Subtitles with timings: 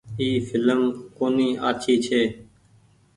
[0.19, 0.81] اي ڦلم
[1.17, 2.21] ڪونيٚ آڇي ڇي۔